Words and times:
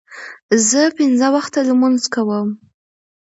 زه 0.69 0.81
پنځه 0.97 1.27
وخته 1.35 1.59
لمونځ 1.67 2.01
کوم. 2.13 2.49